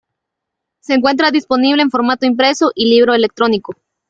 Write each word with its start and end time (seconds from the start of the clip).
Se 0.79 0.95
encuentra 0.95 1.29
disponible 1.29 1.83
en 1.83 1.91
formato 1.91 2.25
impreso 2.25 2.71
y 2.73 2.89
libro 2.89 3.13
electrónico. 3.13 3.75